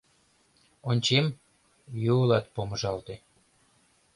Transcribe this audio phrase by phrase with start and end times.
[0.89, 1.25] Ончем,
[2.13, 3.15] Юлат помыжалте: